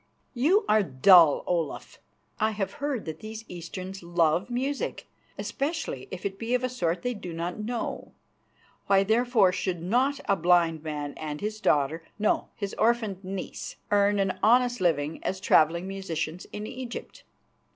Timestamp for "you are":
0.33-0.81